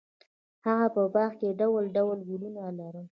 هغه 0.65 0.87
په 0.95 1.03
باغ 1.13 1.31
کې 1.39 1.49
ډول 1.59 1.83
ډول 1.97 2.17
ګلونه 2.29 2.63
لرل. 2.79 3.07